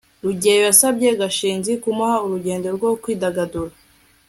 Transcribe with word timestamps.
rugeyo 0.23 0.61
yasabye 0.67 1.07
gashinzi 1.21 1.71
kumuha 1.81 2.15
urugendo 2.25 2.67
rwo 2.77 2.89
kwidagadura 3.01 3.73